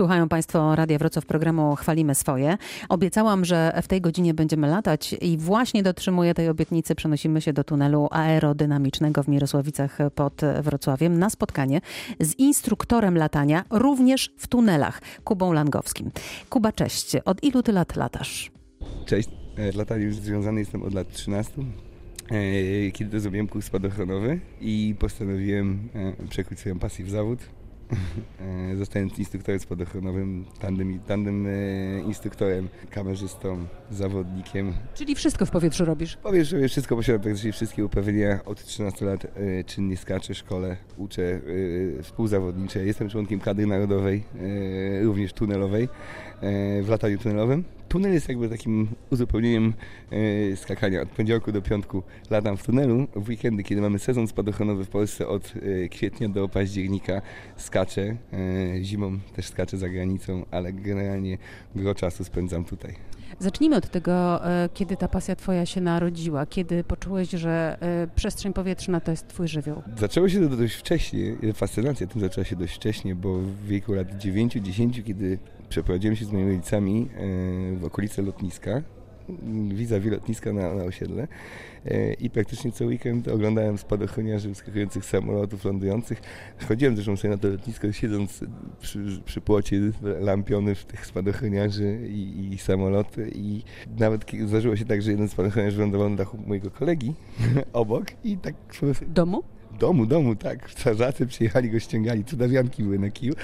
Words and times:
Słuchają 0.00 0.28
Państwo 0.28 0.76
Radia 0.76 0.98
Wrocław 0.98 1.26
programu 1.26 1.76
Chwalimy 1.76 2.14
Swoje. 2.14 2.56
Obiecałam, 2.88 3.44
że 3.44 3.80
w 3.82 3.88
tej 3.88 4.00
godzinie 4.00 4.34
będziemy 4.34 4.68
latać 4.68 5.14
i 5.20 5.38
właśnie 5.38 5.82
dotrzymuję 5.82 6.34
tej 6.34 6.48
obietnicy. 6.48 6.94
Przenosimy 6.94 7.40
się 7.40 7.52
do 7.52 7.64
tunelu 7.64 8.08
aerodynamicznego 8.10 9.22
w 9.22 9.28
Mirosławicach 9.28 9.98
pod 10.14 10.40
Wrocławiem 10.62 11.18
na 11.18 11.30
spotkanie 11.30 11.80
z 12.20 12.38
instruktorem 12.38 13.18
latania, 13.18 13.64
również 13.70 14.34
w 14.38 14.46
tunelach, 14.46 15.02
Kubą 15.24 15.52
Langowskim. 15.52 16.10
Kuba, 16.50 16.72
cześć. 16.72 17.16
Od 17.24 17.44
ilu 17.44 17.62
ty 17.62 17.72
lat 17.72 17.96
latasz? 17.96 18.50
Cześć. 19.06 19.28
E, 19.56 19.72
Lataniem 19.72 20.14
związany 20.14 20.60
jestem 20.60 20.82
od 20.82 20.94
lat 20.94 21.12
13. 21.12 21.62
e, 22.30 22.90
Kiedy 22.90 23.20
zrobiłem 23.20 23.48
kurs 23.48 23.66
spadochronowy 23.66 24.40
i 24.60 24.94
postanowiłem 24.98 25.88
e, 25.94 26.26
przekuć 26.28 26.58
swoją 26.58 26.78
pasję 26.78 27.04
w 27.04 27.10
zawód. 27.10 27.38
E, 28.40 28.76
Zostając 28.76 29.18
instruktorem 29.18 29.60
spadochronowym, 29.60 30.44
tandem, 30.60 31.00
tandem 31.06 31.46
e, 31.46 31.50
instruktorem, 32.00 32.68
kamerzystą, 32.90 33.66
zawodnikiem. 33.90 34.72
Czyli 34.94 35.14
wszystko 35.14 35.46
w 35.46 35.50
powietrzu 35.50 35.84
robisz. 35.84 36.16
Powiem, 36.16 36.44
że 36.44 36.68
wszystko 36.68 36.96
posiadam 36.96 37.22
praktycznie 37.22 37.52
wszystkie 37.52 37.84
uprawnienia. 37.84 38.44
Od 38.44 38.64
13 38.64 39.04
lat 39.06 39.24
e, 39.24 39.64
czynnie 39.64 39.96
skaczę, 39.96 40.34
szkole, 40.34 40.76
uczę 40.96 41.40
współzawodnicze. 42.02 42.86
Jestem 42.86 43.08
członkiem 43.08 43.40
kadry 43.40 43.66
narodowej, 43.66 44.24
również 45.02 45.32
tunelowej, 45.32 45.88
w 46.82 46.86
lataniu 46.88 47.18
tunelowym. 47.18 47.64
Tunel 47.90 48.12
jest 48.12 48.28
jakby 48.28 48.48
takim 48.48 48.88
uzupełnieniem 49.10 49.74
e, 50.52 50.56
skakania. 50.56 51.02
Od 51.02 51.08
poniedziałku 51.08 51.52
do 51.52 51.62
piątku 51.62 52.02
latam 52.30 52.56
w 52.56 52.62
tunelu. 52.62 53.06
W 53.16 53.28
weekendy, 53.28 53.62
kiedy 53.62 53.80
mamy 53.80 53.98
sezon 53.98 54.28
spadochronowy 54.28 54.84
w 54.84 54.88
Polsce 54.88 55.28
od 55.28 55.54
e, 55.84 55.88
kwietnia 55.88 56.28
do 56.28 56.48
października 56.48 57.22
skaczę. 57.56 58.16
E, 58.32 58.84
zimą 58.84 59.18
też 59.36 59.46
skaczę 59.46 59.78
za 59.78 59.88
granicą, 59.88 60.44
ale 60.50 60.72
generalnie 60.72 61.38
gro 61.74 61.94
czasu 61.94 62.24
spędzam 62.24 62.64
tutaj. 62.64 62.94
Zacznijmy 63.38 63.76
od 63.76 63.90
tego, 63.90 64.40
kiedy 64.74 64.96
ta 64.96 65.08
pasja 65.08 65.36
twoja 65.36 65.66
się 65.66 65.80
narodziła. 65.80 66.46
Kiedy 66.46 66.84
poczułeś, 66.84 67.30
że 67.30 67.78
przestrzeń 68.14 68.52
powietrzna 68.52 69.00
to 69.00 69.10
jest 69.10 69.28
twój 69.28 69.48
żywioł? 69.48 69.82
Zaczęło 69.96 70.28
się 70.28 70.48
to 70.48 70.56
dość 70.56 70.74
wcześnie, 70.74 71.36
fascynacja 71.54 72.06
tym 72.06 72.20
zaczęła 72.20 72.44
się 72.44 72.56
dość 72.56 72.74
wcześnie, 72.74 73.14
bo 73.14 73.38
w 73.38 73.66
wieku 73.66 73.92
lat 73.92 74.08
9-10, 74.08 75.02
kiedy 75.04 75.38
przeprowadziłem 75.70 76.16
się 76.16 76.24
z 76.24 76.32
moimi 76.32 76.50
rodzicami 76.50 77.08
e, 77.14 77.76
w 77.76 77.84
okolice 77.84 78.22
lotniska, 78.22 78.82
vis-a-vis 79.72 80.12
lotniska 80.12 80.52
na, 80.52 80.74
na 80.74 80.84
osiedle 80.84 81.28
e, 81.86 82.12
i 82.12 82.30
praktycznie 82.30 82.72
co 82.72 82.84
weekend 82.84 83.28
oglądałem 83.28 83.78
spadochroniarzy 83.78 84.48
wyskakujących 84.48 85.04
z 85.04 85.08
samolotów 85.08 85.64
lądujących. 85.64 86.22
Chodziłem 86.68 86.94
zresztą 86.94 87.16
sobie 87.16 87.34
na 87.34 87.38
to 87.38 87.48
lotnisko, 87.48 87.92
siedząc 87.92 88.44
przy, 88.80 89.22
przy 89.24 89.40
płocie 89.40 89.80
lampiony 90.20 90.74
w 90.74 90.84
tych 90.84 91.06
spadochroniarzy 91.06 92.08
i, 92.08 92.52
i 92.52 92.58
samoloty 92.58 93.30
i 93.34 93.62
nawet 93.98 94.24
zdarzyło 94.46 94.76
się 94.76 94.84
tak, 94.84 95.02
że 95.02 95.10
jeden 95.10 95.28
spadochroniarz 95.28 95.74
wylądował 95.74 96.10
na 96.10 96.16
dachu 96.16 96.38
mojego 96.46 96.70
kolegi 96.70 97.14
obok 97.72 98.06
i 98.24 98.36
tak 98.36 98.54
Domu? 99.08 99.42
Domu, 99.80 100.06
domu, 100.06 100.36
tak. 100.36 100.70
Strażacy 100.70 101.26
przyjechali, 101.26 101.70
go 101.70 101.80
ściągali, 101.80 102.24
cudawianki 102.24 102.82
były 102.82 102.98
na 102.98 103.10
kiju, 103.10 103.34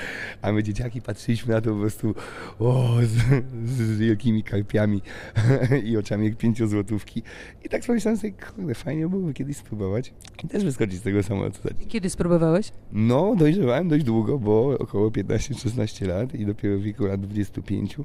a 0.43 0.53
my 0.53 0.63
dzieciaki 0.63 1.03
patrzyliśmy 1.03 1.55
na 1.55 1.61
to 1.61 1.71
po 1.71 1.81
prostu 1.81 2.15
o, 2.59 2.97
z, 3.03 3.71
z 3.71 3.99
wielkimi 3.99 4.43
karpiami 4.43 5.03
i 5.89 5.97
oczami 5.97 6.27
jak 6.27 6.37
pięciozłotówki. 6.37 7.23
I 7.65 7.69
tak 7.69 7.83
pomyślałem 7.87 8.19
sobie, 8.19 8.33
kurde, 8.33 8.75
fajnie 8.75 9.09
byłoby 9.09 9.35
kiedyś 9.35 9.57
spróbować 9.57 10.13
i 10.45 10.49
też 10.49 10.65
wyskoczyć 10.65 10.99
z 10.99 11.03
tego 11.03 11.23
samolotu. 11.23 11.59
Kiedy 11.89 12.11
spróbowałeś? 12.11 12.73
No, 12.93 13.35
dojrzewałem 13.37 13.89
dość 13.89 14.05
długo, 14.05 14.39
bo 14.39 14.79
około 14.79 15.11
15-16 15.11 16.07
lat 16.07 16.35
i 16.35 16.47
dopiero 16.47 16.79
w 16.79 16.83
wieku 16.83 17.07
lat 17.07 17.21
25 17.21 17.97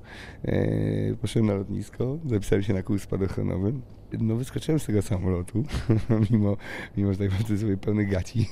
e, 0.43 1.15
poszedłem 1.21 1.47
na 1.47 1.53
lotnisko, 1.53 2.17
zapisałem 2.25 2.63
się 2.63 2.73
na 2.73 2.83
kurs 2.83 3.03
spadochronowy. 3.03 3.73
No, 4.19 4.35
wyskoczyłem 4.35 4.79
z 4.79 4.85
tego 4.85 5.01
samolotu, 5.01 5.63
mimo, 6.31 6.57
mimo, 6.97 7.13
że 7.13 7.19
tak 7.19 7.29
powiem, 7.29 7.59
sobie 7.59 7.77
pełny 7.77 8.05
gaci. 8.05 8.49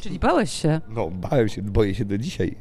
Czyli 0.00 0.18
bałeś 0.18 0.50
się. 0.50 0.80
no, 0.88 1.10
bałem 1.10 1.48
się, 1.48 1.62
boję 1.62 1.94
się 1.94 2.04
do 2.04 2.18
dzisiaj. 2.18 2.56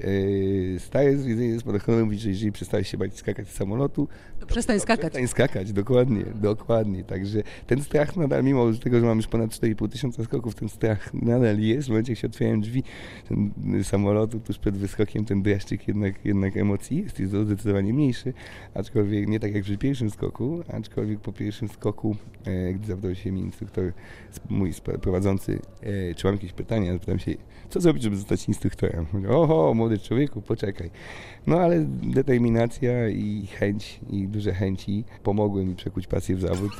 E, 0.75 0.79
stare 0.79 1.17
zwiedzenie 1.17 1.59
spadochronem 1.59 2.05
mówi, 2.05 2.19
że 2.19 2.29
jeżeli 2.29 2.51
przestałeś 2.51 2.87
się 2.91 2.97
bać 2.97 3.17
skakać 3.17 3.47
z 3.47 3.53
samolotu, 3.53 4.07
To 4.39 4.45
przestań 4.45 4.77
to 4.77 4.83
skakać. 4.83 4.99
Przestań 4.99 5.27
skakać, 5.27 5.73
dokładnie, 5.73 6.25
dokładnie. 6.35 7.03
Także 7.03 7.43
ten 7.67 7.83
strach 7.83 8.17
nadal, 8.17 8.43
mimo 8.43 8.73
tego, 8.73 8.99
że 8.99 9.05
mam 9.05 9.17
już 9.17 9.27
ponad 9.27 9.49
4,5 9.49 9.89
tysiąca 9.89 10.23
skoków, 10.23 10.55
ten 10.55 10.69
strach 10.69 11.13
nadal 11.13 11.59
jest. 11.59 11.87
W 11.87 11.89
momencie, 11.89 12.11
jak 12.11 12.19
się 12.19 12.27
otwierają 12.27 12.61
drzwi 12.61 12.83
ten, 13.29 13.51
y, 13.75 13.83
samolotu 13.83 14.39
tuż 14.39 14.57
przed 14.57 14.77
wyskokiem, 14.77 15.25
ten 15.25 15.41
dreszczyk 15.41 15.87
jednak, 15.87 16.25
jednak 16.25 16.57
emocji 16.57 16.97
jest, 17.03 17.19
jest 17.19 17.33
zdecydowanie 17.33 17.93
mniejszy, 17.93 18.33
aczkolwiek 18.73 19.27
nie 19.27 19.39
tak 19.39 19.55
jak 19.55 19.63
przy 19.63 19.77
pierwszym 19.77 20.09
skoku, 20.09 20.63
aczkolwiek 20.67 21.19
po 21.19 21.33
pierwszym 21.33 21.69
skoku, 21.69 22.15
gdy 22.73 22.87
zapytał 22.87 23.15
się 23.15 23.31
mi 23.31 23.41
instruktor, 23.41 23.93
mój 24.49 24.73
prowadzący, 25.01 25.59
e, 25.81 26.15
czy 26.15 26.27
mam 26.27 26.35
jakieś 26.35 26.53
pytania, 26.53 26.93
zapytam 26.93 27.19
się, 27.19 27.31
co 27.69 27.81
zrobić, 27.81 28.03
żeby 28.03 28.15
zostać 28.15 28.47
instruktorem? 28.47 29.05
Mówię, 29.13 29.29
Oho, 29.29 29.73
młody 29.73 29.99
człowieku, 29.99 30.41
poczekaj. 30.41 30.89
No 31.47 31.59
ale 31.59 31.85
determinacja 32.03 33.09
i 33.09 33.47
chęć, 33.59 33.99
i 34.09 34.27
duże 34.27 34.53
chęci 34.53 35.03
pomogły 35.23 35.65
mi 35.65 35.75
przekuć 35.75 36.07
pasję 36.07 36.35
w 36.35 36.41
zawód. 36.41 36.71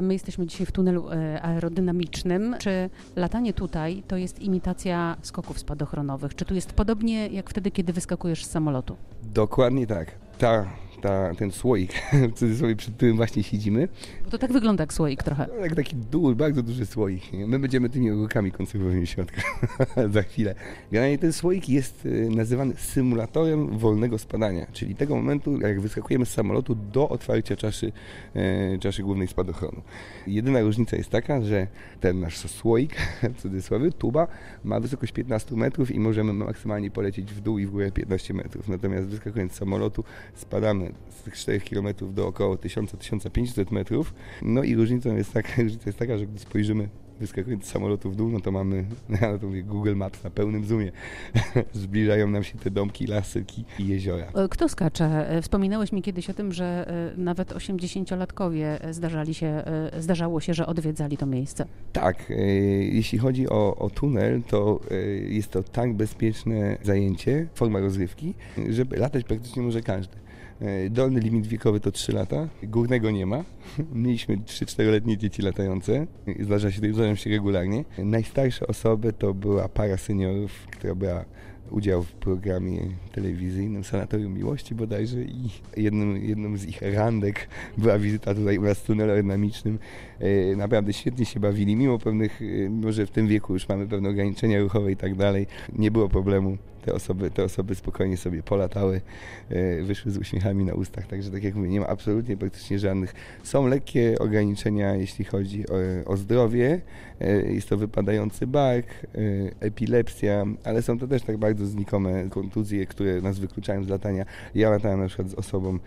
My 0.00 0.12
jesteśmy 0.12 0.46
dzisiaj 0.46 0.66
w 0.66 0.72
tunelu 0.72 1.10
e, 1.10 1.42
aerodynamicznym. 1.42 2.56
Czy 2.58 2.90
latanie 3.16 3.52
tutaj 3.52 4.02
to 4.08 4.16
jest 4.16 4.42
imitacja 4.42 5.16
skoków 5.22 5.58
spadochronowych? 5.58 6.34
Czy 6.34 6.44
tu 6.44 6.54
jest 6.54 6.72
podobnie 6.72 7.26
jak 7.28 7.50
wtedy, 7.50 7.70
kiedy 7.70 7.92
wyskakujesz 7.92 8.44
z 8.44 8.50
samolotu? 8.50 8.96
Dokładnie 9.22 9.86
tak. 9.86 10.14
Ta, 10.38 10.66
ta, 11.02 11.34
ten 11.34 11.50
słoik, 11.50 11.92
w 12.32 12.32
cudzysłowie, 12.32 12.76
przed 12.76 12.94
którym 12.94 13.16
właśnie 13.16 13.42
siedzimy, 13.42 13.88
Bo 14.24 14.30
to 14.30 14.38
tak 14.38 14.52
wygląda 14.52 14.82
jak 14.82 14.92
słoik 14.92 15.22
trochę. 15.22 15.46
to 15.46 15.56
jak 15.56 15.74
taki 15.74 15.96
duży, 15.96 16.36
bardzo 16.36 16.62
duży 16.62 16.86
słoik. 16.86 17.32
nie? 17.32 17.46
My 17.46 17.58
będziemy 17.58 17.88
tymi 17.88 18.10
ogórkami 18.10 18.52
konserwowymi 18.52 19.06
w 19.06 19.10
środku 19.10 19.40
za 20.14 20.22
chwilę. 20.22 20.54
Generalnie 20.92 21.18
ten 21.18 21.32
słoik 21.32 21.68
jest 21.68 22.06
y, 22.06 22.28
nazywany 22.30 22.74
symulatorem 22.76 23.78
wolnego 23.78 24.18
spadania, 24.18 24.66
czyli 24.72 24.94
tego 24.94 25.16
momentu, 25.16 25.60
jak 25.60 25.80
wyskakujemy 25.80 26.26
z 26.26 26.30
samolotu 26.30 26.74
do 26.74 27.08
otwarcia 27.08 27.56
czaszy, 27.56 27.92
e, 28.34 28.78
czaszy 28.78 29.02
głównej 29.02 29.28
spadochronu. 29.28 29.82
Jedyna 30.26 30.60
różnica 30.60 30.96
jest 30.96 31.10
taka, 31.10 31.42
że 31.42 31.66
ten 32.00 32.20
nasz 32.20 32.38
słoik, 32.38 32.96
w 33.36 33.42
cudzysłowie, 33.42 33.92
tuba, 33.92 34.26
ma 34.64 34.80
wysokość 34.80 35.12
15 35.12 35.56
metrów 35.56 35.90
i 35.90 36.00
możemy 36.00 36.32
maksymalnie 36.32 36.90
polecieć 36.90 37.32
w 37.32 37.40
dół 37.40 37.58
i 37.58 37.66
w 37.66 37.70
górę 37.70 37.92
15 37.92 38.34
metrów. 38.34 38.68
Natomiast 38.68 39.08
wyskakując 39.08 39.52
z 39.52 39.56
samolotu 39.56 40.04
spadamy 40.34 40.91
z 41.10 41.22
tych 41.22 41.36
4 41.36 41.60
km 41.60 41.86
do 42.14 42.26
około 42.26 42.54
1000-1500 42.54 43.72
metrów. 43.72 44.14
No 44.42 44.62
i 44.62 44.74
różnicą 44.74 45.16
jest 45.16 45.32
taka, 45.32 45.48
różnica 45.62 45.84
jest 45.86 45.98
taka, 45.98 46.18
że 46.18 46.26
gdy 46.26 46.38
spojrzymy 46.38 46.88
wyskakując 47.22 47.64
z 47.64 47.68
samolotu 47.68 48.10
w 48.10 48.16
dół, 48.16 48.30
no 48.30 48.40
to 48.40 48.52
mamy, 48.52 48.84
ja 49.20 49.38
to 49.38 49.46
mówię, 49.46 49.62
Google 49.62 49.94
Maps 49.94 50.24
na 50.24 50.30
pełnym 50.30 50.64
zoomie. 50.64 50.92
Zbliżają 51.72 52.30
nam 52.30 52.44
się 52.44 52.58
te 52.58 52.70
domki, 52.70 53.06
lasyki 53.06 53.64
i 53.78 53.86
jeziora. 53.86 54.26
E, 54.34 54.48
Kto 54.48 54.68
skacze? 54.68 55.30
E, 55.30 55.42
Wspominałeś 55.42 55.92
mi 55.92 56.02
kiedyś 56.02 56.30
o 56.30 56.34
tym, 56.34 56.52
że 56.52 56.88
e, 57.14 57.20
nawet 57.20 57.52
80-latkowie 57.52 58.64
e, 58.80 58.94
zdarzali 58.94 59.34
się, 59.34 59.62
zdarzało 59.98 60.40
się, 60.40 60.54
że 60.54 60.66
odwiedzali 60.66 61.16
to 61.16 61.26
miejsce. 61.26 61.66
Tak, 61.92 62.32
jeśli 62.80 63.18
chodzi 63.18 63.48
o, 63.48 63.76
o 63.76 63.90
tunel, 63.90 64.42
to 64.42 64.80
jest 65.28 65.50
to 65.50 65.62
tak 65.62 65.94
bezpieczne 65.94 66.78
zajęcie, 66.82 67.48
forma 67.54 67.80
rozrywki, 67.80 68.34
żeby 68.68 68.96
latać 68.96 69.24
praktycznie 69.24 69.62
może 69.62 69.82
każdy. 69.82 70.16
E, 70.62 70.90
Dolny 70.90 71.20
limit 71.20 71.46
wiekowy 71.46 71.80
to 71.80 71.92
3 71.92 72.12
lata, 72.12 72.48
górnego 72.62 73.10
nie 73.10 73.26
ma. 73.26 73.44
Mieliśmy 73.94 74.36
3-4-letnie 74.36 75.18
dzieci 75.18 75.42
latające, 75.42 76.06
zdarza 76.40 76.70
się, 76.70 76.78
zdarzają 76.78 77.14
się 77.14 77.30
regularnie. 77.30 77.84
Najstarsze 77.98 78.66
osoby 78.66 79.12
to 79.12 79.34
była 79.34 79.68
para 79.68 79.96
seniorów, 79.96 80.52
która 80.70 80.94
brała 80.94 81.24
udział 81.70 82.02
w 82.02 82.12
programie 82.12 82.80
telewizyjnym 83.12 83.84
Sanatorium 83.84 84.34
Miłości 84.34 84.74
bodajże 84.74 85.22
i 85.22 85.50
jednym, 85.76 86.24
jedną 86.24 86.56
z 86.56 86.64
ich 86.64 86.82
randek 86.82 87.48
była 87.78 87.98
wizyta 87.98 88.34
tutaj 88.34 88.58
u 88.58 88.62
nas 88.62 88.78
w 88.78 88.86
tunelu 88.86 89.10
aerodynamicznym. 89.10 89.78
E, 90.20 90.56
Naprawdę 90.56 90.92
świetnie 90.92 91.24
się 91.24 91.40
bawili, 91.40 91.76
mimo 91.76 91.98
pewnych, 91.98 92.42
e, 92.42 92.44
mimo 92.68 92.92
że 92.92 93.06
w 93.06 93.10
tym 93.10 93.28
wieku 93.28 93.52
już 93.52 93.68
mamy 93.68 93.86
pewne 93.88 94.08
ograniczenia 94.08 94.60
ruchowe 94.60 94.92
i 94.92 94.96
tak 94.96 95.14
dalej, 95.14 95.46
nie 95.72 95.90
było 95.90 96.08
problemu. 96.08 96.58
Te 96.82 96.94
osoby, 96.94 97.30
te 97.30 97.44
osoby 97.44 97.74
spokojnie 97.74 98.16
sobie 98.16 98.42
polatały, 98.42 99.00
e, 99.48 99.82
wyszły 99.82 100.10
z 100.10 100.18
uśmiechami 100.18 100.64
na 100.64 100.74
ustach, 100.74 101.06
także 101.06 101.30
tak 101.30 101.44
jak 101.44 101.54
mówię, 101.54 101.68
nie 101.68 101.80
ma 101.80 101.86
absolutnie 101.86 102.36
praktycznie 102.36 102.78
żadnych. 102.78 103.14
Są 103.42 103.66
lekkie 103.66 104.16
ograniczenia, 104.18 104.94
jeśli 104.94 105.24
chodzi 105.24 105.64
o, 105.68 106.10
o 106.10 106.16
zdrowie, 106.16 106.80
e, 107.20 107.52
jest 107.52 107.68
to 107.68 107.76
wypadający 107.76 108.46
bark, 108.46 108.86
e, 108.86 109.18
epilepsja, 109.60 110.44
ale 110.64 110.82
są 110.82 110.98
to 110.98 111.08
też 111.08 111.22
tak 111.22 111.36
bardzo 111.36 111.66
znikome 111.66 112.28
kontuzje, 112.30 112.86
które 112.86 113.20
nas 113.20 113.38
wykluczają 113.38 113.84
z 113.84 113.88
latania. 113.88 114.24
Ja 114.54 114.70
latałem 114.70 115.00
na 115.00 115.06
przykład 115.06 115.28
z 115.28 115.34
osobą 115.34 115.78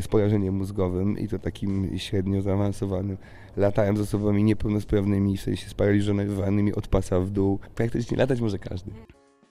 z 0.00 0.08
porażeniem 0.08 0.54
mózgowym 0.54 1.18
i 1.18 1.28
to 1.28 1.38
takim 1.38 1.98
średnio 1.98 2.42
zaawansowanym. 2.42 3.16
Latałem 3.56 3.96
z 3.96 4.00
osobami 4.00 4.44
niepełnosprawnymi, 4.44 5.36
w 5.36 5.40
sensie 5.40 5.68
sparaliżowanymi 5.68 6.74
od 6.74 6.88
pasa 6.88 7.20
w 7.20 7.30
dół. 7.30 7.58
Praktycznie 7.74 8.16
latać 8.16 8.40
może 8.40 8.58
każdy. 8.58 8.90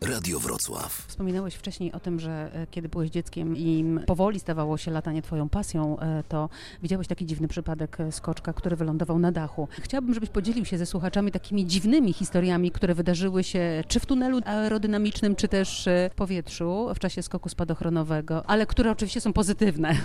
Radio 0.07 0.39
Wrocław. 0.39 1.05
Wspominałeś 1.07 1.55
wcześniej 1.55 1.91
o 1.91 1.99
tym, 1.99 2.19
że 2.19 2.49
e, 2.53 2.67
kiedy 2.71 2.89
byłeś 2.89 3.09
dzieckiem 3.09 3.57
i 3.57 3.85
powoli 4.05 4.39
stawało 4.39 4.77
się 4.77 4.91
latanie 4.91 5.21
twoją 5.21 5.49
pasją, 5.49 5.99
e, 5.99 6.23
to 6.27 6.49
widziałeś 6.83 7.07
taki 7.07 7.25
dziwny 7.25 7.47
przypadek 7.47 7.99
e, 7.99 8.11
skoczka, 8.11 8.53
który 8.53 8.75
wylądował 8.75 9.19
na 9.19 9.31
dachu. 9.31 9.67
Chciałabym, 9.81 10.13
żebyś 10.13 10.29
podzielił 10.29 10.65
się 10.65 10.77
ze 10.77 10.85
słuchaczami 10.85 11.31
takimi 11.31 11.65
dziwnymi 11.65 12.13
historiami, 12.13 12.71
które 12.71 12.95
wydarzyły 12.95 13.43
się 13.43 13.83
czy 13.87 13.99
w 13.99 14.05
tunelu 14.05 14.39
aerodynamicznym, 14.45 15.35
czy 15.35 15.47
też 15.47 15.89
w 16.11 16.15
powietrzu 16.15 16.87
w 16.95 16.99
czasie 16.99 17.23
skoku 17.23 17.49
spadochronowego, 17.49 18.49
ale 18.49 18.65
które 18.65 18.91
oczywiście 18.91 19.21
są 19.21 19.33
pozytywne. 19.33 19.95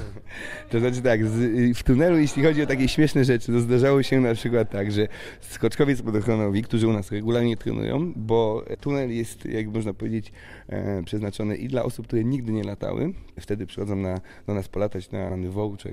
To 0.70 0.80
znaczy 0.80 1.02
tak, 1.02 1.26
z, 1.26 1.78
w 1.78 1.82
tunelu, 1.82 2.18
jeśli 2.18 2.42
chodzi 2.42 2.62
o 2.62 2.66
takie 2.66 2.88
śmieszne 2.88 3.24
rzeczy, 3.24 3.52
to 3.52 3.60
zdarzało 3.60 4.02
się 4.02 4.20
na 4.20 4.34
przykład 4.34 4.70
tak, 4.70 4.92
że 4.92 5.08
skoczkowie 5.40 5.96
spadochronowi, 5.96 6.62
którzy 6.62 6.88
u 6.88 6.92
nas 6.92 7.12
regularnie 7.12 7.56
trenują, 7.56 8.12
bo 8.16 8.64
tunel 8.80 9.16
jest, 9.16 9.44
jak 9.44 9.66
można 9.66 9.85
powiedzieć, 9.94 10.32
e, 10.68 11.02
przeznaczony 11.02 11.56
i 11.56 11.68
dla 11.68 11.82
osób, 11.82 12.06
które 12.06 12.24
nigdy 12.24 12.52
nie 12.52 12.64
latały. 12.64 13.12
Wtedy 13.40 13.66
przychodzą 13.66 13.96
na, 13.96 14.20
do 14.46 14.54
nas 14.54 14.68
polatać 14.68 15.10
na 15.10 15.30
voucher 15.50 15.92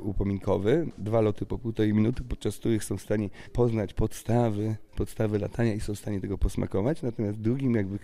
upominkowy. 0.00 0.86
Dwa 0.98 1.20
loty 1.20 1.46
po 1.46 1.58
półtorej 1.58 1.94
minuty, 1.94 2.24
podczas 2.28 2.56
których 2.56 2.84
są 2.84 2.96
w 2.96 3.02
stanie 3.02 3.30
poznać 3.52 3.94
podstawy, 3.94 4.76
podstawy 5.00 5.38
latania 5.38 5.74
i 5.74 5.80
są 5.80 5.94
w 5.94 5.98
stanie 5.98 6.20
tego 6.20 6.38
posmakować. 6.38 7.02
Natomiast 7.02 7.38
drugim 7.38 7.74
jakby 7.74 7.98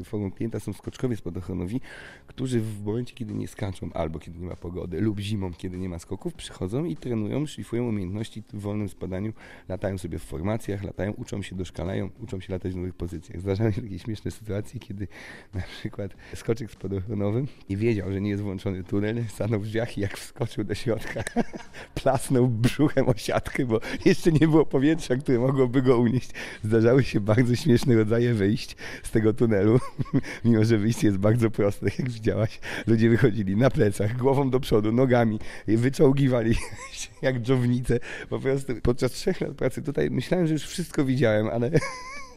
e, 0.00 0.04
formą 0.04 0.30
klienta 0.30 0.60
są 0.60 0.72
skoczkowie 0.72 1.16
spadochronowi, 1.16 1.80
którzy 2.26 2.60
w 2.60 2.84
momencie, 2.84 3.14
kiedy 3.14 3.34
nie 3.34 3.48
skaczą, 3.48 3.90
albo 3.94 4.18
kiedy 4.18 4.38
nie 4.38 4.46
ma 4.46 4.56
pogody, 4.56 5.00
lub 5.00 5.20
zimą, 5.20 5.52
kiedy 5.52 5.78
nie 5.78 5.88
ma 5.88 5.98
skoków, 5.98 6.34
przychodzą 6.34 6.84
i 6.84 6.96
trenują, 6.96 7.46
szlifują 7.46 7.88
umiejętności 7.88 8.42
w 8.52 8.60
wolnym 8.60 8.88
spadaniu, 8.88 9.32
latają 9.68 9.98
sobie 9.98 10.18
w 10.18 10.22
formacjach, 10.22 10.82
latają, 10.82 11.12
uczą 11.12 11.42
się, 11.42 11.56
doszkalają, 11.56 12.10
uczą 12.22 12.40
się 12.40 12.52
latać 12.52 12.72
w 12.72 12.76
nowych 12.76 12.94
pozycjach. 12.94 13.40
Zdarzają 13.40 13.70
się 13.70 13.82
takie 13.82 13.98
śmieszne 13.98 14.30
sytuacje, 14.30 14.80
kiedy 14.80 15.08
na 15.54 15.62
przykład 15.62 16.16
skoczek 16.34 16.70
spadochronowy 16.70 17.44
i 17.68 17.76
wiedział, 17.76 18.12
że 18.12 18.20
nie 18.20 18.30
jest 18.30 18.42
włączony 18.42 18.84
tunel, 18.84 19.24
stanął 19.28 19.60
w 19.60 19.66
drzwiach 19.66 19.98
i 19.98 20.00
jak 20.00 20.18
wskoczył 20.18 20.64
do 20.64 20.74
środka, 20.74 21.22
plasnął 22.02 22.48
brzuchem 22.48 23.08
o 23.08 23.14
siatkę, 23.16 23.66
bo 23.66 23.80
jeszcze 24.04 24.32
nie 24.32 24.48
było 24.48 24.66
powietrza, 24.66 25.16
które 25.16 25.38
mogłoby 25.38 25.82
go 25.82 25.98
unieść. 25.98 26.25
Zdarzały 26.64 27.04
się 27.04 27.20
bardzo 27.20 27.56
śmieszne 27.56 27.94
rodzaje 27.94 28.34
wyjść 28.34 28.76
z 29.02 29.10
tego 29.10 29.32
tunelu, 29.32 29.80
mimo 30.44 30.64
że 30.64 30.78
wyjście 30.78 31.06
jest 31.06 31.18
bardzo 31.18 31.50
proste, 31.50 31.86
jak 31.98 32.10
widziałaś. 32.10 32.60
Ludzie 32.86 33.10
wychodzili 33.10 33.56
na 33.56 33.70
plecach, 33.70 34.16
głową 34.16 34.50
do 34.50 34.60
przodu, 34.60 34.92
nogami, 34.92 35.38
wyczołgiwali 35.66 36.54
się 36.92 37.08
jak 37.22 37.40
dżownice. 37.40 38.00
Po 38.28 38.40
prostu 38.40 38.74
podczas 38.82 39.12
trzech 39.12 39.40
lat 39.40 39.52
pracy 39.52 39.82
tutaj 39.82 40.10
myślałem, 40.10 40.46
że 40.46 40.52
już 40.52 40.62
wszystko 40.62 41.04
widziałem, 41.04 41.48
ale 41.48 41.70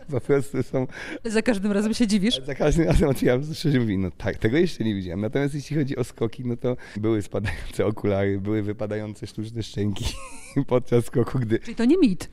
po 0.15 0.21
prostu 0.21 0.63
są... 0.63 0.87
Za 1.25 1.41
każdym 1.41 1.71
razem 1.71 1.93
się 1.93 2.07
dziwisz? 2.07 2.41
Za 2.45 2.55
każdym 2.55 2.85
razem 2.87 3.09
otwieram, 3.09 3.53
szczerze 3.53 3.79
mówiąc, 3.79 4.03
no 4.03 4.11
tak, 4.17 4.37
tego 4.37 4.57
jeszcze 4.57 4.83
nie 4.83 4.95
widziałem. 4.95 5.21
Natomiast 5.21 5.55
jeśli 5.55 5.77
chodzi 5.77 5.97
o 5.97 6.03
skoki, 6.03 6.45
no 6.45 6.57
to 6.57 6.77
były 6.97 7.21
spadające 7.21 7.85
okulary, 7.85 8.39
były 8.39 8.61
wypadające 8.61 9.27
sztuczne 9.27 9.63
szczęki 9.63 10.05
podczas 10.67 11.05
skoku, 11.05 11.39
gdy... 11.39 11.59
Czyli 11.59 11.75
to 11.75 11.85
nie 11.85 11.97
mit. 11.97 12.29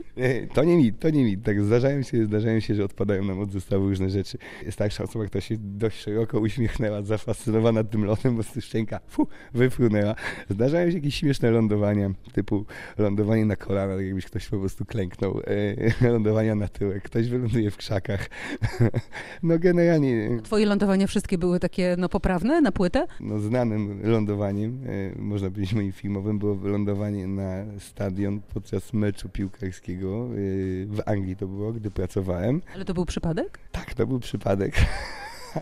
To 0.55 0.64
nie 0.64 0.76
mit, 0.76 0.99
to 0.99 1.11
nie 1.11 1.25
mit. 1.25 1.43
Tak 1.43 1.62
zdarzają 1.62 2.02
się, 2.02 2.25
zdarzają 2.25 2.61
się, 2.61 2.75
że 2.75 2.84
odpadają 2.84 3.25
nam 3.25 3.40
od 3.40 3.52
zestawu 3.52 3.88
różne 3.88 4.11
rzeczy. 4.11 4.38
Starsza 4.70 5.05
osoba, 5.05 5.26
która 5.26 5.40
się 5.40 5.56
dość 5.58 6.00
szeroko 6.00 6.40
uśmiechnęła, 6.40 7.02
zafascynowana 7.02 7.84
tym 7.84 8.05
lotem, 8.05 8.37
bo 8.37 8.43
szczęka 8.61 9.00
fu, 9.08 9.26
wyfrunęła. 9.55 10.14
Zdarzają 10.50 10.90
się 10.90 10.96
jakieś 10.96 11.14
śmieszne 11.14 11.50
lądowania, 11.50 12.11
typu 12.32 12.64
lądowanie 12.99 13.44
na 13.44 13.56
kolana, 13.56 13.96
tak 13.96 14.05
jakbyś 14.05 14.25
ktoś 14.25 14.49
po 14.49 14.58
prostu 14.58 14.84
klęknął, 14.84 15.40
e, 16.02 16.11
lądowania 16.12 16.55
na 16.55 16.69
tyłek, 16.69 17.02
ktoś 17.02 17.28
wyląduje 17.28 17.66
w 17.71 17.77
krzakach. 17.77 18.29
No 19.43 19.59
generalnie... 19.59 20.41
Twoje 20.43 20.67
lądowania 20.67 21.07
wszystkie 21.07 21.39
były 21.39 21.61
takie 21.61 21.95
no, 21.99 22.09
poprawne 22.09 22.61
na 22.61 22.73
płytę? 22.73 23.07
No 23.21 23.39
znanym 23.39 24.01
lądowaniem, 24.03 24.81
e, 24.87 25.19
można 25.19 25.51
powiedzieć 25.51 25.75
moim 25.75 25.93
filmowym, 25.93 26.39
było 26.39 26.55
wylądowanie 26.55 27.27
na 27.27 27.65
stadion 27.79 28.41
podczas 28.55 28.93
meczu 28.93 29.29
piłkarskiego 29.29 30.27
e, 30.27 30.37
w 30.87 31.03
Anglii 31.07 31.37
to 31.37 31.47
było, 31.47 31.73
gdy 31.73 31.91
pracowałem. 31.91 32.63
Ale 32.75 32.85
to 32.85 32.95
był 32.95 33.07
przypadek? 33.07 33.59
Tak, 33.73 33.95
to 33.95 34.07
był 34.07 34.21
przypadek. 34.21 34.75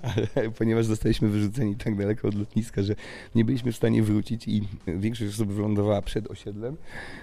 ponieważ 0.59 0.87
zostaliśmy 0.87 1.29
wyrzuceni 1.29 1.77
tak 1.77 1.97
daleko 1.97 2.29
od 2.29 2.35
lotniska, 2.35 2.83
że 2.83 2.95
nie 3.35 3.45
byliśmy 3.45 3.73
w 3.73 3.77
stanie 3.77 4.03
wrócić 4.03 4.49
i 4.49 4.69
większość 4.87 5.35
osób 5.35 5.53
wylądowała 5.53 6.03
przed 6.03 6.31
osiedlem. 6.31 6.77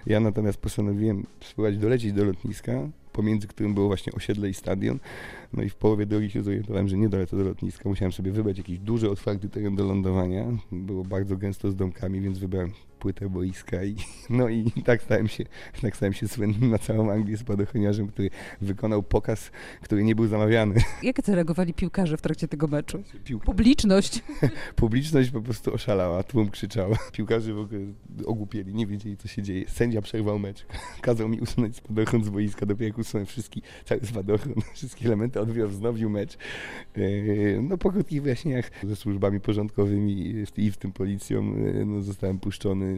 Ja 0.06 0.20
natomiast 0.20 0.58
postanowiłem 0.58 1.26
spróbować 1.42 1.78
dolecieć 1.78 2.14
do 2.14 2.24
lotniska, 2.24 2.72
pomiędzy 3.14 3.48
którym 3.48 3.74
było 3.74 3.88
właśnie 3.88 4.14
osiedle 4.14 4.50
i 4.50 4.54
stadion. 4.54 5.00
No 5.54 5.64
i 5.64 5.70
w 5.70 5.76
połowie 5.76 6.06
drogi 6.06 6.30
się 6.30 6.44
zorientowałem, 6.44 6.88
że 6.88 6.98
nie 6.98 7.10
dolecę 7.10 7.38
do 7.38 7.44
lotniska. 7.44 7.90
Musiałem 7.90 8.12
sobie 8.12 8.32
wybrać 8.32 8.58
jakiś 8.58 8.80
duży, 8.80 9.10
otwarty 9.10 9.50
teren 9.50 9.76
do 9.76 9.86
lądowania. 9.86 10.46
Było 10.72 11.04
bardzo 11.04 11.38
gęsto 11.38 11.72
z 11.72 11.76
domkami, 11.76 12.22
więc 12.22 12.40
wybrałem 12.40 12.72
płytę 13.02 13.30
boiska 13.30 13.84
i 13.84 13.96
no 14.30 14.50
i 14.50 14.72
tak 14.86 15.02
stałem 15.02 15.28
się, 15.28 15.44
tak 15.82 15.96
stałem 15.96 16.14
się 16.14 16.28
słynnym 16.28 16.70
na 16.70 16.78
całą 16.78 17.12
Anglię 17.12 17.38
spadochroniarzem, 17.38 18.08
który 18.08 18.30
wykonał 18.62 19.04
pokaz, 19.04 19.52
który 19.82 20.04
nie 20.04 20.16
był 20.16 20.28
zamawiany. 20.28 20.76
Jak 21.04 21.26
zareagowali 21.26 21.74
piłkarze 21.74 22.18
w 22.18 22.22
trakcie 22.22 22.48
tego 22.48 22.68
meczu? 22.68 23.04
Piłka. 23.24 23.46
Publiczność. 23.46 24.24
Publiczność 24.76 25.30
po 25.30 25.42
prostu 25.42 25.74
oszalała, 25.74 26.24
tłum 26.24 26.50
krzyczał. 26.50 26.96
Piłkarze 27.12 27.54
w 27.54 27.60
ogóle 27.60 27.80
ogłupieli, 28.26 28.74
nie 28.74 28.88
wiedzieli 28.88 29.18
co 29.18 29.28
się 29.28 29.42
dzieje. 29.42 29.70
Sędzia 29.70 30.02
przerwał 30.02 30.40
mecz, 30.40 30.66
kazał 31.02 31.30
mi 31.30 31.40
usunąć 31.40 31.76
spadochron 31.76 32.24
z 32.24 32.30
boiska, 32.30 32.66
dopiero 32.66 32.88
jak 32.88 32.98
usunąłem 32.98 33.26
wszystki, 33.26 33.62
cały 33.86 34.02
spadochron, 34.06 34.56
wszystkie 34.74 35.06
elementy, 35.06 35.40
odbiór, 35.40 35.70
wznowił 35.70 36.10
mecz. 36.10 36.38
E, 36.96 37.02
no 37.62 37.78
po 37.78 37.92
krótkich 37.92 38.22
wyjaśnieniach 38.22 38.72
ze 38.84 38.96
służbami 38.96 39.40
porządkowymi 39.40 40.46
i 40.58 40.72
w 40.72 40.78
tym 40.78 40.92
policją 40.92 41.40
e, 41.42 41.86
no, 41.86 42.02
zostałem 42.02 42.40
puszczony 42.40 42.91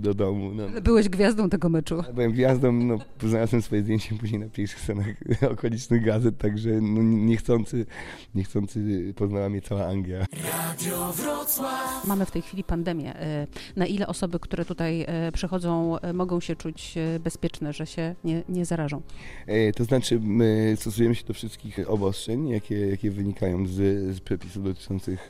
do 0.00 0.14
domu. 0.14 0.54
No. 0.54 0.64
Ale 0.64 0.80
byłeś 0.80 1.08
gwiazdą 1.08 1.50
tego 1.50 1.68
meczu. 1.68 2.02
Byłem 2.14 2.32
gwiazdą, 2.32 2.72
no, 2.72 2.98
znalazłem 3.22 3.62
swoje 3.62 3.82
zdjęcie 3.82 4.14
później 4.20 4.40
na 4.40 4.48
pierwszych 4.48 4.80
scenach 4.80 5.06
okolicznych 5.52 6.04
gazet, 6.04 6.38
także 6.38 6.70
no, 6.70 7.02
niechcący, 7.02 7.86
niechcący 8.34 9.12
poznała 9.16 9.48
mnie 9.48 9.62
cała 9.62 9.86
Anglia. 9.86 10.18
Radio 10.18 11.12
Wrocław. 11.12 12.06
Mamy 12.06 12.26
w 12.26 12.30
tej 12.30 12.42
chwili 12.42 12.64
pandemię. 12.64 13.14
Y, 13.22 13.46
na 13.76 13.86
ile 13.86 14.06
osoby, 14.06 14.38
które 14.40 14.64
tutaj 14.64 15.06
y, 15.28 15.32
przychodzą, 15.32 15.96
mogą 16.14 16.40
się 16.40 16.56
czuć 16.56 16.94
bezpieczne, 17.20 17.72
że 17.72 17.86
się 17.86 18.14
nie, 18.24 18.42
nie 18.48 18.64
zarażą? 18.64 19.02
E, 19.46 19.72
to 19.72 19.84
znaczy, 19.84 20.20
my 20.20 20.74
stosujemy 20.80 21.14
się 21.14 21.24
do 21.24 21.34
wszystkich 21.34 21.90
obostrzeń, 21.90 22.48
jakie, 22.48 22.86
jakie 22.86 23.10
wynikają 23.10 23.66
z, 23.66 23.72
z 24.16 24.20
przepisów 24.20 24.64
dotyczących 24.64 25.28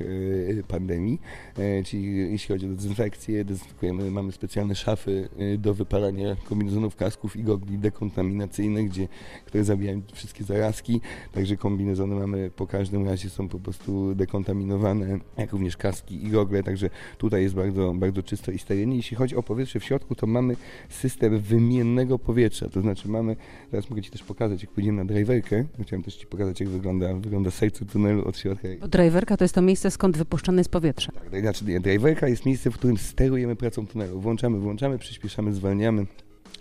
pandemii, 0.68 1.20
e, 1.58 1.82
czyli 1.82 2.16
jeśli 2.32 2.54
chodzi 2.54 2.66
o 2.66 2.68
dezynfekcję, 2.68 3.44
dezynfekujemy 3.44 4.03
mamy 4.10 4.32
specjalne 4.32 4.74
szafy 4.74 5.28
y, 5.40 5.58
do 5.58 5.74
wypalania 5.74 6.36
kombinezonów, 6.44 6.96
kasków 6.96 7.36
i 7.36 7.42
gogli 7.42 7.78
dekontaminacyjnych, 7.78 8.88
gdzie, 8.88 9.08
które 9.44 9.64
zabijają 9.64 10.02
wszystkie 10.12 10.44
zarazki. 10.44 11.00
Także 11.32 11.56
kombinezony 11.56 12.14
mamy 12.14 12.50
po 12.56 12.66
każdym 12.66 13.06
razie 13.08 13.30
są 13.30 13.48
po 13.48 13.58
prostu 13.58 14.14
dekontaminowane, 14.14 15.18
jak 15.36 15.52
również 15.52 15.76
kaski 15.76 16.26
i 16.26 16.30
gogle. 16.30 16.62
Także 16.62 16.90
tutaj 17.18 17.42
jest 17.42 17.54
bardzo, 17.54 17.94
bardzo 17.94 18.22
czysto 18.22 18.52
i 18.52 18.58
sterylnie. 18.58 18.96
Jeśli 18.96 19.16
chodzi 19.16 19.36
o 19.36 19.42
powietrze 19.42 19.80
w 19.80 19.84
środku, 19.84 20.14
to 20.14 20.26
mamy 20.26 20.56
system 20.88 21.38
wymiennego 21.38 22.18
powietrza. 22.18 22.68
To 22.68 22.80
znaczy 22.80 23.08
mamy, 23.08 23.36
teraz 23.70 23.90
mogę 23.90 24.02
Ci 24.02 24.10
też 24.10 24.22
pokazać, 24.22 24.62
jak 24.62 24.70
pójdziemy 24.70 24.98
na 24.98 25.04
driverkę. 25.04 25.64
Chciałem 25.82 26.02
też 26.02 26.16
Ci 26.16 26.26
pokazać, 26.26 26.60
jak 26.60 26.68
wygląda, 26.68 27.14
wygląda 27.14 27.50
serce 27.50 27.84
tunelu 27.84 28.28
od 28.28 28.38
środka. 28.38 28.68
Bo 28.80 28.88
driverka 28.88 29.36
to 29.36 29.44
jest 29.44 29.54
to 29.54 29.62
miejsce, 29.62 29.90
skąd 29.90 30.16
wypuszczane 30.16 30.60
jest 30.60 30.70
powietrze. 30.70 31.12
Tak, 31.30 31.40
znaczy 31.40 31.64
driverka 31.64 32.28
jest 32.28 32.46
miejsce, 32.46 32.70
w 32.70 32.74
którym 32.74 32.98
sterujemy 32.98 33.56
pracą 33.56 33.86
tunelu. 33.86 33.93
Włączamy, 34.12 34.58
włączamy, 34.58 34.98
przyspieszamy, 34.98 35.52
zwalniamy, 35.52 36.06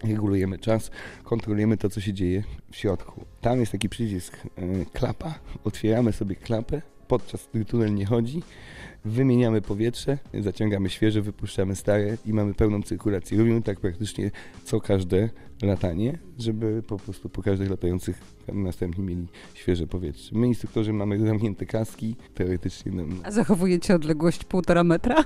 regulujemy 0.04 0.60
czas, 0.60 0.92
kontrolujemy 1.24 1.78
to, 1.78 1.90
co 1.90 2.02
się 2.02 2.14
dzieje 2.14 2.44
w 2.72 2.76
środku. 2.76 3.26
Tam 3.42 3.60
jest 3.60 3.72
taki 3.72 3.90
przycisk 3.90 4.38
e, 4.38 4.62
klapa, 4.94 5.34
otwieramy 5.64 6.14
sobie 6.14 6.36
klapę, 6.36 6.82
podczas 7.08 7.50
gdy 7.54 7.66
tunel 7.66 7.96
nie 7.96 8.06
chodzi, 8.06 8.42
wymieniamy 9.06 9.62
powietrze, 9.62 10.18
zaciągamy 10.40 10.90
świeże, 10.90 11.22
wypuszczamy 11.22 11.76
stare 11.76 12.18
i 12.26 12.34
mamy 12.34 12.54
pełną 12.54 12.84
cyrkulację. 12.84 13.38
Robimy 13.38 13.62
tak 13.62 13.80
praktycznie 13.80 14.32
co 14.64 14.82
każde 14.82 15.30
latanie, 15.62 16.18
żeby 16.40 16.84
po 16.88 16.98
prostu 16.98 17.30
po 17.30 17.42
każdych 17.42 17.70
latających 17.70 18.22
następnie 18.54 19.04
mieli 19.04 19.28
świeże 19.54 19.88
powietrze. 19.88 20.32
My 20.36 20.48
instruktorzy 20.48 20.94
mamy 20.94 21.28
zamknięte 21.28 21.66
kaski, 21.66 22.16
teoretycznie... 22.34 22.92
No, 22.92 23.04
A 23.24 23.32
zachowujecie 23.32 23.96
odległość 23.96 24.44
półtora 24.44 24.84
metra? 24.84 25.24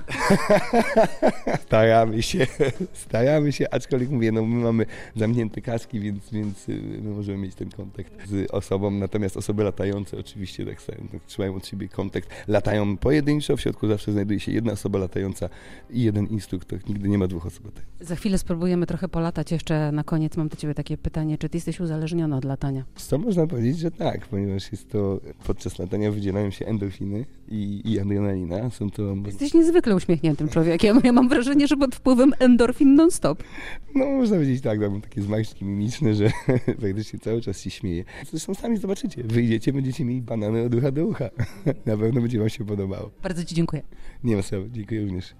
staramy 1.66 2.22
się, 2.22 2.46
staramy 2.92 3.52
się, 3.52 3.70
aczkolwiek 3.70 4.10
mówię, 4.10 4.32
no 4.32 4.44
my 4.44 4.62
mamy 4.62 4.86
zamknięte 5.16 5.60
kaski, 5.60 6.00
więc, 6.00 6.30
więc 6.30 6.68
y, 6.68 6.82
my 7.02 7.10
możemy 7.10 7.38
mieć 7.38 7.54
ten 7.54 7.70
kontakt 7.70 8.28
z 8.28 8.50
osobą, 8.50 8.90
natomiast 8.90 9.36
osoby 9.36 9.64
latające 9.64 10.18
oczywiście 10.18 10.66
tak, 10.66 10.82
tak 10.82 11.22
trzymają 11.26 11.54
od 11.54 11.66
siebie 11.66 11.88
kontakt, 11.88 12.28
latają 12.48 12.96
pojedynczo, 12.96 13.56
w 13.56 13.60
środku 13.68 13.88
zawsze 13.88 14.12
znajduje 14.12 14.40
się 14.40 14.52
jedna 14.52 14.72
osoba 14.72 14.98
latająca 14.98 15.48
i 15.90 16.02
jeden 16.02 16.26
instruktor, 16.26 16.78
nigdy 16.88 17.08
nie 17.08 17.18
ma 17.18 17.26
dwóch 17.26 17.46
osób 17.46 17.64
latających. 17.64 17.88
Za 18.00 18.16
chwilę 18.16 18.38
spróbujemy 18.38 18.86
trochę 18.86 19.08
polatać 19.08 19.52
jeszcze 19.52 19.92
na 19.92 20.04
koniec 20.04 20.36
mam 20.36 20.48
do 20.48 20.56
ciebie 20.56 20.74
takie 20.74 20.98
pytanie, 20.98 21.38
czy 21.38 21.48
ty 21.48 21.56
jesteś 21.56 21.80
uzależniony 21.80 22.36
od 22.36 22.44
latania? 22.44 22.84
Co 22.96 23.18
można 23.18 23.46
powiedzieć, 23.46 23.78
że 23.78 23.90
tak, 23.90 24.26
ponieważ 24.26 24.72
jest 24.72 24.90
to 24.90 25.20
podczas 25.46 25.78
latania 25.78 26.10
wydzielają 26.10 26.50
się 26.50 26.66
endorfiny 26.66 27.24
i, 27.48 27.82
i 27.84 28.00
adrenalina. 28.00 28.70
Są 28.70 28.90
to 28.90 29.14
Jesteś 29.26 29.54
niezwykle 29.54 29.96
uśmiechniętym 29.96 30.48
człowiekiem. 30.48 31.00
Ja 31.04 31.12
mam 31.12 31.28
wrażenie, 31.28 31.66
że 31.66 31.76
pod 31.76 31.94
wpływem 31.94 32.32
endorfin 32.38 32.94
non-stop. 32.94 33.42
No, 33.94 34.06
można 34.06 34.36
powiedzieć 34.36 34.62
tak, 34.62 34.80
mam 34.80 35.00
takie 35.00 35.22
zmarszczki 35.22 35.64
mimiczne, 35.64 36.14
że 36.14 36.30
praktycznie 36.80 37.18
cały 37.18 37.40
czas 37.40 37.60
się 37.60 37.70
śmieję. 37.70 38.04
Zresztą 38.30 38.54
sami 38.54 38.76
zobaczycie, 38.76 39.22
wyjdziecie, 39.24 39.72
będziecie 39.72 40.04
mieli 40.04 40.22
banany 40.22 40.62
od 40.62 40.74
ucha 40.74 40.90
do 40.90 41.06
ucha. 41.06 41.30
Na 41.86 41.96
pewno 41.96 42.20
będzie 42.20 42.38
wam 42.38 42.48
się 42.48 42.64
podobało. 42.64 43.10
Bardzo 43.22 43.44
ci 43.44 43.54
dziękuję. 43.58 43.82
Nie 44.24 44.36
ma 44.36 44.42
sprawy, 44.42 44.70
dziękuję 44.70 45.00
również. 45.00 45.34